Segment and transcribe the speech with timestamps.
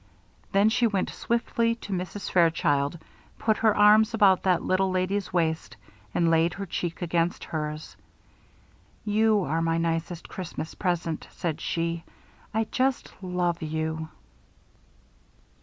[0.51, 2.31] Then she went swiftly to Mrs.
[2.31, 2.97] Fairchild,
[3.37, 5.77] put her arms about that little lady's waist,
[6.11, 7.95] and laid her cheek against hers.
[9.05, 11.27] "You are my nicest Christmas present,"
[11.59, 12.13] she said.
[12.51, 14.09] "I just love you."